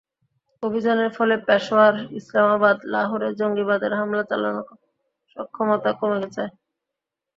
অভিযানের 0.63 1.09
ফলে 1.17 1.35
পেশোয়ার, 1.47 1.95
ইসলামাবাদ, 2.19 2.77
লাহোরে 2.93 3.29
জঙ্গিদের 3.39 3.93
হামলা 3.99 4.23
চালানোর 4.29 4.67
সক্ষমতা 5.31 5.91
কমে 5.99 6.27
যায়। 6.35 6.51